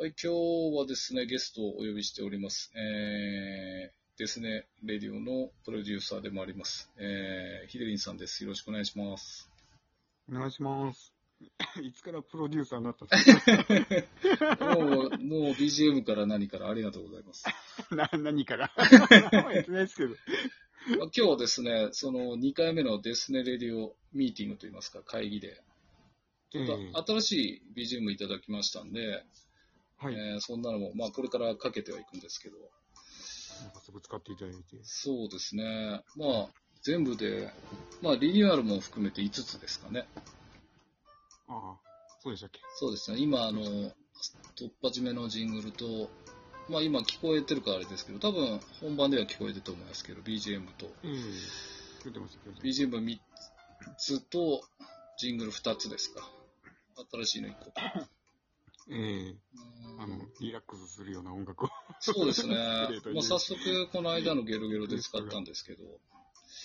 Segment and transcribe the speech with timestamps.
[0.00, 2.70] はい、今日はですね、ゲストをお呼びしております。
[2.76, 6.88] えー、ですね、レディオのプロデューサーでもあります。
[6.98, 8.44] えー、ヒデリンさんです。
[8.44, 9.50] よろしくお願いします。
[10.30, 11.12] お願いします。
[11.82, 17.42] いつからプロデューサーになったんです もう、もう BGM から何からありがとうございます。
[17.42, 17.52] か
[17.90, 18.70] な何から？
[18.78, 20.10] やってないですけど。
[20.10, 20.16] まあ
[20.96, 25.60] 今日はですね、その2回目のデスネレディオミーティングといいますか、会議で、
[26.50, 29.24] ちょっとええ新しい BGM いただきましたんで、
[29.98, 30.14] はい。
[30.14, 32.56] えーそんなのも、まあこれからかけてはいくんですけど、
[33.62, 34.78] なんかすぐ使っていただいて。
[34.82, 36.02] そうですね。
[36.16, 36.48] まあ、
[36.82, 37.52] 全部で、
[38.02, 40.06] まあ、リニューアルも含めて5つですかね。
[41.48, 41.76] ああ、
[42.22, 42.60] そうでしたっけ？
[42.78, 43.18] そうですね。
[43.18, 43.60] 今、あの、
[44.56, 46.08] 突破締めのジングルと、
[46.68, 51.10] まあ今聞こえてるかあれですけど、多分本番では聞こえてると思いますけど、BGM と、ええ
[52.04, 52.62] 聞いてます、聞いてます。
[52.82, 53.18] BGM3
[53.96, 54.62] つと、
[55.18, 56.28] ジングル2つですか。
[57.10, 57.72] 新しいの1個。
[58.90, 59.36] ええ
[59.92, 61.68] うんあの、リラックスするような音楽を。
[62.00, 62.54] そうですね。
[63.14, 65.82] まあ早速、この間のゲロゲロで使ったんですけど、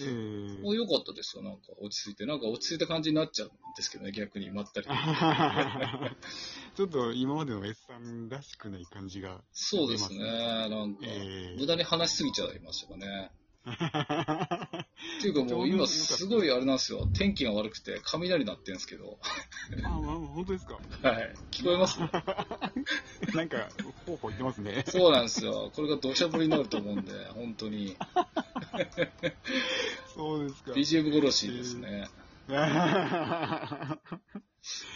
[0.01, 1.43] ええもう良かったですよ。
[1.43, 2.25] なんか落ち着いて。
[2.25, 4.87] なんか落ち着いた感じになっちゃうんですけどね、逆にまったり。
[6.75, 9.43] ちょっっと今までの S さんらしくない感じが。
[9.51, 10.19] そうですね。
[10.19, 13.31] 出なんか、え無駄に話しすぎちゃいましたかね。
[13.65, 13.75] えっ
[15.21, 17.07] ていうかもう 今すごいあれなんですよ。
[17.13, 19.17] 天気が悪くて雷鳴ってるんですけど。
[19.85, 20.77] あ、まあ、本当ですか？
[21.01, 21.33] はい。
[21.51, 21.99] 聞こえます？
[23.35, 23.69] なんか、
[24.05, 24.83] ほうほう言ってますね。
[24.87, 25.71] そうなんですよ。
[25.75, 27.95] これが土砂降りになると思うんで、本当に。
[30.15, 30.71] そうですか。
[30.71, 32.07] BGM 殺しですね。
[32.47, 32.57] 今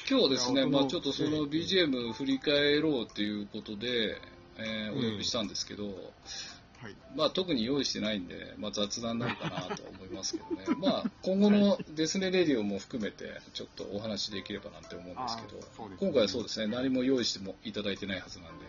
[0.09, 4.19] 日はですね、まあちょっとそのええ BGM 振り返ろうということで、
[4.57, 6.13] えーお呼びしたんですけど、
[6.81, 6.95] はい。
[7.15, 10.65] まあ特に用意してないんで、まあ雑談なのかなとは思いますけどね。
[10.79, 15.57] まあ今後のデスネレディオも含めて、ちょっとお話できればなって思うんですけど
[15.89, 18.65] ね、今回はそうですね、何も用意してもいただいてないはずなんで。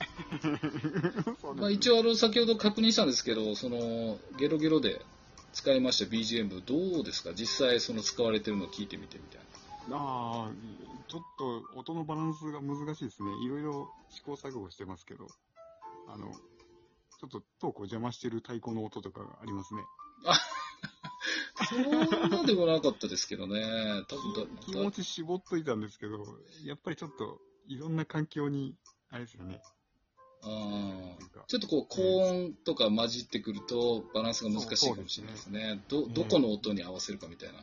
[1.56, 5.04] まあ一応あの、先ほど確認したんですけど、その、ゲロゲロで
[5.52, 7.32] 使いました BGM どうですか？
[7.34, 9.40] 実際その使われてるのを聞いてみてみたい
[9.88, 9.96] な。
[9.96, 10.52] ああ、
[11.08, 13.30] ちょっと音のバランスが難しいですね。
[13.44, 15.26] いろいろ試行錯誤してますけど、
[16.08, 16.32] あの、
[17.20, 19.82] ちょっとトークを邪魔してる太鼓の音とかがありますね。
[21.68, 23.60] そんなでもなかったですけどね。
[24.08, 26.24] 多分だ 気持ち絞っといたんですけど、
[26.64, 28.74] やっぱりちょっといろんな環境に、
[29.10, 29.60] あれですよね。
[30.42, 35.84] あちょっとこう高音とか混じってくるとバランスが難しいかもしれないですね。
[35.88, 37.62] ど、どこの音に合わせるかみたいな。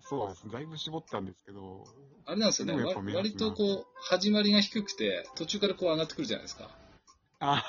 [0.00, 0.50] そうです。
[0.50, 1.84] だいぶ絞ったんですけど、
[2.24, 2.94] あれなんですよね。
[3.14, 6.81] 割とこう、始まりが低くて、途中からこう上がってくるじゃないですか。
[7.44, 7.64] あ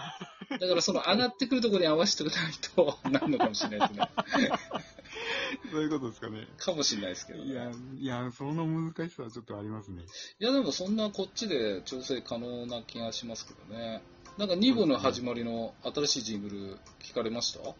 [0.49, 4.07] だからその上がってくるところに合わせておかないと、なんのかもしれないですね。
[5.71, 6.47] そういうことですかね。
[6.57, 7.45] かもしれないですけど、ね。
[7.45, 10.03] いや、いや、その難しさはちょっとありますね。
[10.39, 14.03] いやでもそんなこっちで調整可能な気がしますけどね。
[14.37, 17.63] なんか2部の始まりの新しいジングル聞かれました？
[17.63, 17.75] ちょ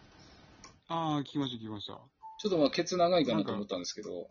[0.88, 1.94] ああ、聞きました、聞きました。
[1.94, 4.28] っとまあケツ長いかなと思ったんですけど、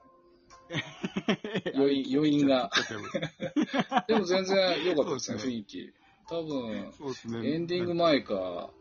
[1.76, 2.70] 余韻余韻が。
[4.08, 5.94] でも全然良かったですね雰囲気。
[6.34, 7.54] 多分、そうですね。
[7.54, 8.72] エンディング前か、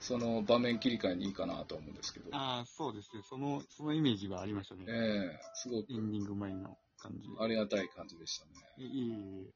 [0.00, 2.30] その場面切り替えにいいかなと思うんですけど。
[2.32, 3.22] ああ、そうですね。
[3.28, 4.84] その、そのイメージはありましたね。
[4.88, 7.28] ええすごくエンディング前の感じ。
[7.38, 8.52] ありがたい感じでしたね。
[8.78, 9.52] いえいえいえ。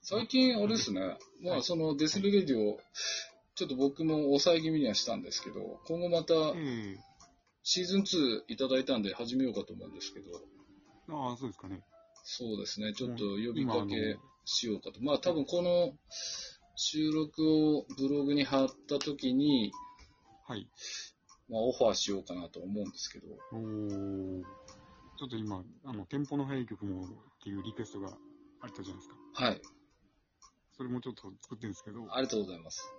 [0.00, 2.78] 最近、あれですね、まあはいそのデスルレディオ、
[3.56, 6.96] ちょっと僕も抑え気味にはしたんですけど、今後またえ
[7.64, 11.82] シーズン2いただいたんで始めようかと思うんですけど、えああ、そうですかね。
[12.28, 15.00] そうですね、ちょっと呼びかけのしようかと。
[15.00, 15.96] まあ多分この
[16.74, 19.72] 収録をブログに貼った時に、
[20.48, 20.68] はい。
[21.48, 24.42] まあオファーしようかなと思うんですけど、おー
[25.18, 27.08] ちょっと今、あの、テンポの速い曲もっ
[27.44, 28.08] ていうリクエストが
[28.60, 29.44] あったじゃないですか。
[29.44, 29.62] はい、
[30.76, 32.92] それもちょっと作ってるんですけど、ありがとうございます。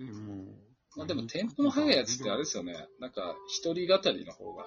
[0.00, 0.46] でもう、
[0.96, 4.66] まあでもテンポの速いやつってあれですよね、なんか一人語りの方が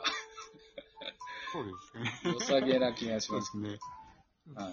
[1.52, 1.72] そうで
[2.14, 2.32] すね。
[2.34, 3.58] 良さげな気がしまですそ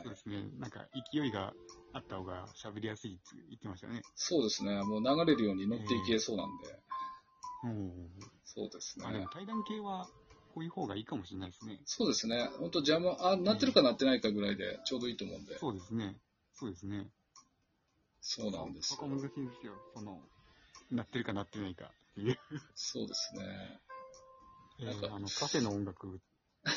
[0.07, 0.49] うですね。
[0.59, 1.53] なんか、勢いが
[1.93, 4.03] あった方が喋りやすいって言ってましたね。
[4.15, 4.83] そうですね。
[4.83, 6.79] もう流れるように乗っていけそうなんで、
[7.65, 8.09] うん。
[8.45, 9.31] そうですあ、でもね。
[9.33, 10.09] 対談系は、
[10.55, 11.81] こういう方がいいかもしれないですね。
[11.85, 12.49] そうですね。
[12.59, 15.59] 本当邪魔、あ、なってるかなってないかぐらいでちょうどいいと思うんで。
[15.59, 16.17] そうですね。
[16.55, 17.09] そうですね。
[18.21, 19.09] そうなんですよそこ。
[19.09, 19.75] 難しいんですよ。
[19.95, 20.21] その、
[20.91, 22.39] なってるかなってないかっていう。
[22.75, 23.81] そうですね。
[24.81, 26.21] えなんかーあの、カフェの音楽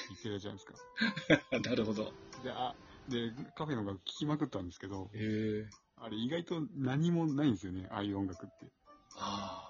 [0.10, 1.60] 言ってるじゃないですか。
[1.60, 2.14] なるほど。
[2.44, 2.76] で、あ、
[3.10, 5.20] で、カフェの音楽聴きまくったんですけど、へ
[5.62, 5.70] え。
[5.98, 8.72] あれ意外と何もないんですよね、ああいう音楽って。
[9.18, 9.68] あ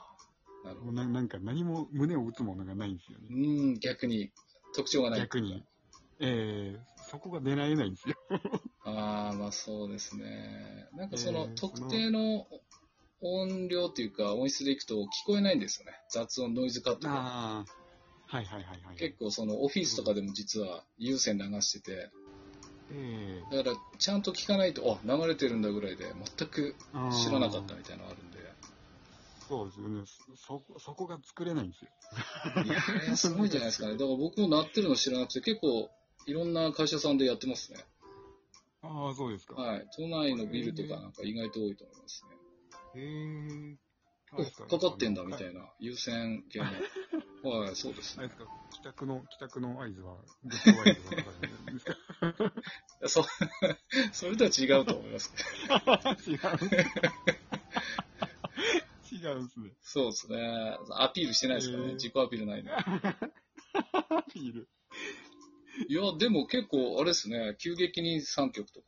[0.64, 0.68] あ。
[0.68, 0.92] なるほど。
[0.94, 3.30] ななんか何も胸を打つものがないんですようね。
[3.36, 4.32] ーん、逆に
[4.74, 5.20] 特徴がない。
[5.22, 5.64] 逆に。
[6.20, 8.16] えー、そこが狙えないんですよ。
[8.86, 10.88] ああ、まあそうですね。
[10.94, 12.48] なんかそえーの特定の
[13.22, 15.94] 音量っていうか音質でいくと聞こえないんですよね。
[16.10, 17.08] 雑音、ノイズカットで。
[17.10, 17.81] ああ。
[18.32, 18.96] はいはいはいはい。
[18.96, 22.10] 結構そのオフィスとかでも実は有線流してて、
[22.90, 26.06] えだからちゃんと聞かないと、あ、流れてるんだぐらいで
[26.38, 28.40] 全くえ知らなかったみたいなのあるんで。
[29.50, 30.04] そうですよね。
[30.38, 31.92] そ、そこが作れないんですよ。
[32.64, 33.94] いやーすごいんじゃないですかね。
[34.00, 35.90] だから僕も鳴ってるの知らなくて結構
[36.26, 37.84] いろんな会社さんでやってますね。
[38.82, 39.56] ああ、そうですか。
[39.56, 39.88] はい。
[39.98, 42.24] 都内のビルとかなんか意外と多いと思います
[42.96, 43.02] ね。
[43.02, 43.78] へえ。
[44.38, 45.50] お、かかってんだみたな。
[45.52, 45.70] いな。
[45.80, 46.66] 優先系の。
[47.44, 48.34] はい、そうですねあれで。
[48.36, 53.26] すか、帰宅の、帰宅の合図は、グッドワイドがかかるんですかそ、
[54.14, 55.34] それとは違うと思います。
[56.30, 56.38] 違う。
[59.14, 59.72] 違うんですね。
[59.82, 60.78] そうですね。
[60.92, 61.90] アピールしてないですからね。
[61.90, 62.72] えー自己アピールないんで。
[64.36, 64.70] ビール。
[65.88, 67.56] いや、でも結構、あれですね。
[67.60, 68.88] 急激に3曲とか。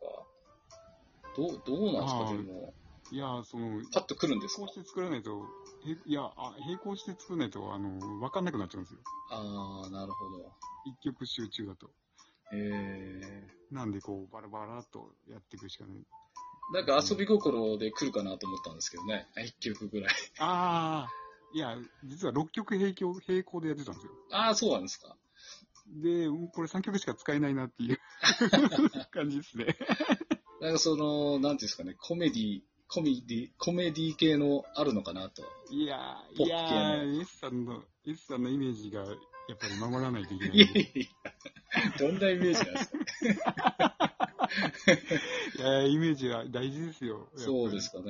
[1.35, 2.73] どう、どうなんですか、でも。
[3.11, 4.61] いや、その、パッと来るんですか？
[4.61, 5.45] 並行して作らないと、
[5.85, 8.99] へいやあ、並行して作らないと、あの、わかんなくなっちゃうんですよ。
[9.31, 10.51] ああ、なるほど。
[10.85, 11.89] 一曲集中だと。
[12.53, 15.97] えなんで、こう、バラバラっとやっていくしかない。
[15.97, 16.03] ー。
[16.73, 19.27] なんか遊び心で来るかなと思ったんですけどね。
[19.35, 20.09] 1曲ぐらい。
[20.39, 21.09] ああ、
[21.53, 24.11] いや、実は6曲並行、並行でやってたんですよ。
[24.31, 25.17] ああ、そうなんですか。
[25.87, 27.99] で、もうこれ3曲しか使えないなっていう
[29.11, 29.75] 感じですね。
[30.61, 32.61] なんかその、なんていうんですかね、コメディ、
[32.93, 35.43] コメディ、コメディ系のあるのかなと。
[35.71, 39.05] いやー、いやのー、S さんの、S さんのイメージが、や
[39.55, 40.65] っぱり守らないといけないいや。
[40.71, 41.09] いやい
[41.85, 42.91] や、どんなイメージなんです
[43.41, 43.99] か？
[45.57, 47.29] いやーイメージは大事ですよ。
[47.35, 48.03] そうですかね。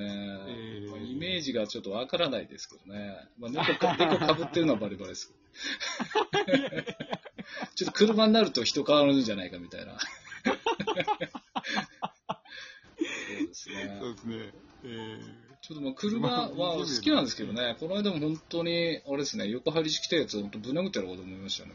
[0.49, 3.15] えーまあイメージがちょっとわからないですけどね。
[3.39, 5.31] まあ、猫か、 猫かぶってるのはバレバレです。
[7.75, 9.97] ちょっと車になると人変わるんじゃないかみたいな。
[9.99, 10.51] そ
[13.43, 14.09] うですねそ。
[14.09, 14.51] うですね。
[14.83, 21.71] えちょっともう車は好きなんですけどね、この間も本当に、あれですね、横張りしてきたやつ、本当ぶん殴ってやろうと思いましたね。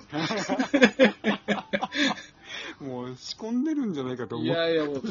[2.81, 4.45] ー、 もう仕込んでるんじゃないかと思。
[4.45, 5.03] いうやいや、もう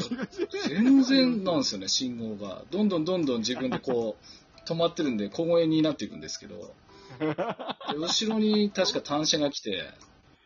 [0.68, 2.66] 全然なんですよね、信号が。
[2.70, 6.76] どんどんどんどん自分でこう、止まってるんで、小声になっていくんですけど、
[7.18, 9.90] で後ろに確か単車が来て、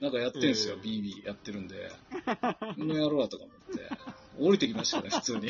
[0.01, 1.27] なんかやってんですよ、ええビービー。
[1.27, 1.91] やってるんで、
[2.25, 2.33] こ
[2.77, 3.87] の野郎だとか思って、
[4.39, 5.49] 降りてきましたね、 普通に。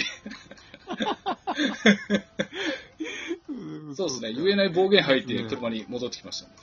[3.48, 3.54] う
[3.92, 3.96] ん。
[3.96, 6.56] そうですね、言えない暴言吐いて車に戻ってきましたね。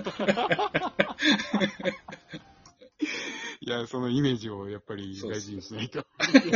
[3.60, 6.06] いや、そのイメージをやっぱり大事にしないと。
[6.18, 6.50] そうで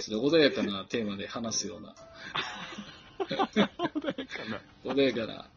[0.00, 1.94] すね、 穏やかなテーマで話すような、
[3.18, 3.46] 穏や
[4.26, 4.62] かな。
[4.84, 5.50] 穏やかな、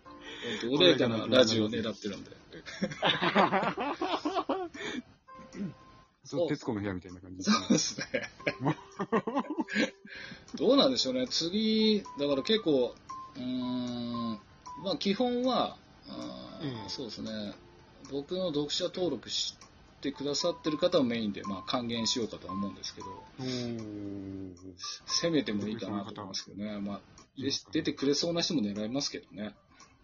[0.64, 2.32] 穏やかなラジオを狙ってるんで。
[6.30, 8.06] そう、徹子の部屋みたいな感じそうですね。
[10.56, 11.28] どうなんでしょうね。
[11.28, 12.96] 次、だから結構、
[13.36, 14.40] うーん、
[14.84, 15.78] まあ基本は、
[16.08, 17.56] あーええそうですね。
[18.12, 19.58] 僕の読者登録し
[20.02, 23.08] てくださってる方をメインで、まあ還元しようかとは思うんですけど、
[25.08, 26.80] 攻めてもいいかなと思いますけどね。
[26.80, 27.02] まあ、
[27.72, 29.56] 出てくれそうな人も狙いますけどね。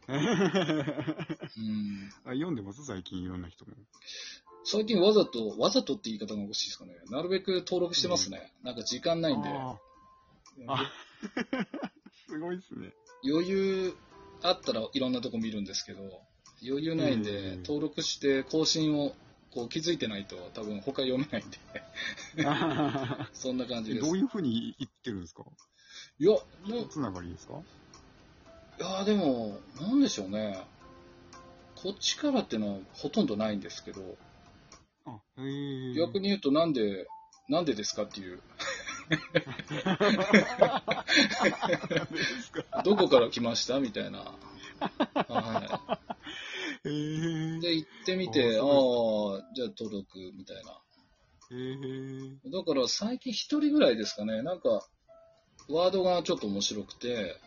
[0.08, 2.10] うん。
[2.26, 2.86] あ読んでます？
[2.86, 3.72] 最近いろんな人も。
[4.64, 6.94] 最近わざと、わざとって言い方がおかしいですかね。
[7.12, 8.52] なるべく登録してますね。
[8.64, 9.50] なんか時間ないんで。
[9.50, 10.92] あーあ
[12.28, 12.94] すごいっすね。
[13.24, 13.94] 余裕
[14.42, 16.02] あったらいろんなとこ見るんですけど、
[16.68, 19.16] 余裕ないんで、うん登録して更新を
[19.52, 21.58] こう気づいてないと多分他読めないんで、
[23.34, 24.06] そんな感じです。
[24.06, 25.44] どういうふうに言ってるんですか？
[26.20, 27.62] いや、もう、つながりですか？
[28.78, 30.66] いやでも、なんでしょうね。
[31.76, 34.02] こっちからっていうのはほとんどないんですけど、
[35.06, 35.94] あ、へえ。
[35.96, 37.08] 逆に言うとなんで、
[37.48, 38.42] なんでですかっていう、
[42.84, 43.80] どこから来ました？
[43.80, 44.20] みたいな。
[44.20, 45.80] は
[46.84, 47.58] へい。
[47.58, 47.60] え。
[47.60, 50.72] で、行ってみて、あああそー、じゃあ届く、みたいな。
[51.52, 51.72] へ
[52.46, 52.50] え。
[52.52, 54.86] だから最近一人ぐらいですかね、なんか、
[55.70, 57.38] ワードがちょっと面白くて、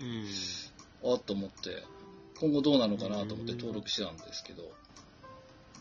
[0.00, 1.10] ええ。
[1.10, 1.82] あっと思って、
[2.38, 4.66] 今後どうなのかなと思って登録したんですけど、い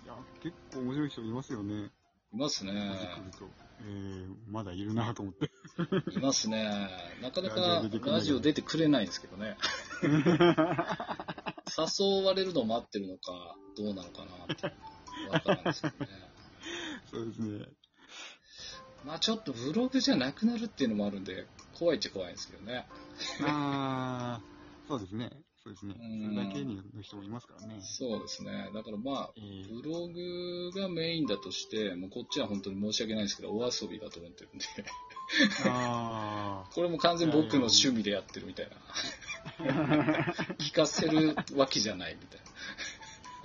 [0.08, 1.92] や、結構面白い人いますよね。
[2.34, 2.74] いますね。
[3.82, 5.52] ええまだいるなと思って。
[6.18, 6.90] いますね。
[7.22, 9.58] なかなかラジオ出てくれないんですけどね。
[11.78, 14.74] 誘われるのを待ってるのか、どうなのかなって、
[15.30, 16.10] わからんですけどね。
[17.12, 17.66] そうですね。
[19.04, 22.86] まあちょっとブログじゃなくなるっていうのもあるんで、怖いっちゃ怖いんですけどね。
[23.42, 24.42] ああ、
[24.88, 25.32] そうですね。
[25.66, 25.96] そうですね。
[26.00, 27.80] うんそれだけにの人もいますからね。
[27.82, 28.70] そうですね。
[28.74, 34.66] だからまあ、えーブログがメインだとして、もうこっちは本当に申し訳ないんですけど、お遊びだと思ってるんで、
[35.66, 38.76] あ これも完全に僕の趣味でやってるみたいな。
[40.60, 42.40] 聞かせるわけじゃないみたい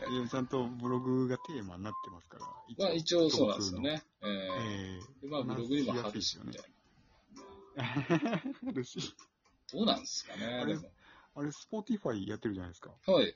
[0.06, 0.12] あ。
[0.12, 2.44] いやちゃんとブログがテーマになってますから。
[2.44, 2.52] な。
[2.78, 4.02] まあ一応そうなんですよね。
[4.22, 6.79] ええーでまあブログにも貼るしみたいな。
[7.76, 7.82] え
[8.72, 9.14] 嬉しい。
[9.72, 10.46] どうなんですかね。
[10.46, 10.92] あれでも
[11.34, 12.90] あれ、 Spotify やってるじゃないですか。
[13.06, 13.34] はい。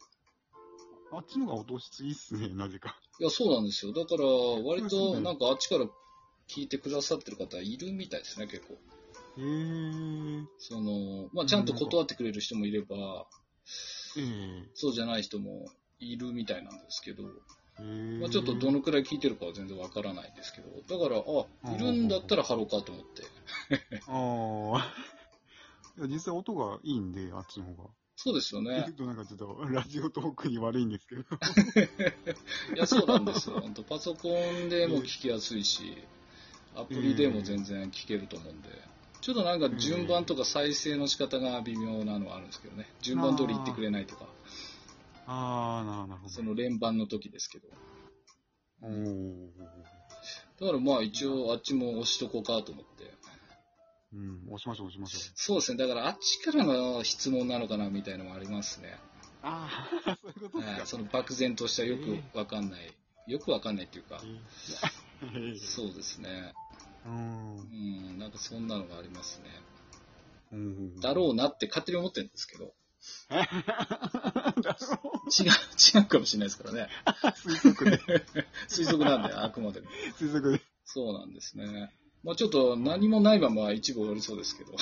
[1.13, 2.99] あっちのが音質いいっすね、なぜか。
[3.21, 3.93] いや、そうなんですよ。
[3.93, 5.87] だから、割とねなんかあっちから
[6.49, 8.75] 聞いてくださってる方いるみたいですね、結構。
[8.75, 8.79] へ
[9.39, 13.27] えその、まあちゃんと断ってくれる人もいれば、
[14.17, 17.23] ええそうじゃない人もいるみたいなんですけど、
[18.21, 23.23] まあ、ちょっとどのくらい聞いてるかは全然わからないんですけど、だから、あ、いるんだったら貼ろうかと思って。
[24.07, 24.91] あ
[25.99, 26.07] あ。
[26.07, 27.91] 実際音がいいんで、あっちの方が。
[28.17, 31.23] そうですよねなんかちょっと、ラジオトークに悪いんですけど。
[32.75, 33.61] いや、そうなんですよ。
[33.61, 35.97] 本当パソコンでも聞きやすいし、
[36.77, 38.69] アプリでも全然聞けると思うんで、
[39.21, 42.89] ちょっとなんか順番とか再生の仕方が微妙なのはあるんですけどね。
[43.01, 44.27] 順番通り言ってくれないとか、
[45.27, 46.33] ああ、ななるほど。
[46.33, 47.69] その連番の時ですけど。
[48.83, 49.49] おー
[50.61, 53.13] だからまあ一応あっちも押しとこうかと思って。
[54.13, 55.33] うん、押しましょう、押しましょう。
[55.35, 55.79] そうですね。
[55.79, 58.97] だからあっちからの質問なのかなみたいなのもありますね。
[59.43, 59.69] あ
[60.07, 60.79] あ、そういうことですか。
[60.79, 62.95] はいその漠然としたよくわかんない、
[63.27, 64.21] よくわかんないっていうか、
[65.35, 66.53] ええそうですね。
[67.07, 67.57] うん。
[67.57, 67.61] う
[68.15, 69.51] ん、なんかそんなのがありますね。
[70.53, 71.01] うん。
[71.01, 72.73] だろうなって勝手に思ってるんですけど、
[75.37, 75.51] 違う、
[75.99, 76.89] 違うかもしれないですからね。
[77.07, 77.11] う
[77.51, 77.99] 推測で。
[78.69, 79.89] 推測なんで、あくまでも。
[80.19, 80.63] 推測で。
[80.85, 81.95] そうなんですね。
[82.23, 84.77] まあちょっと何もないまま一部終わりそうですけど、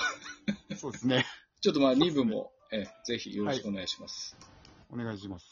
[0.76, 1.26] そうですね。
[1.60, 4.36] ちょっとまあ2部も、えぜひよろしくお願いします。
[4.90, 5.51] お願いします。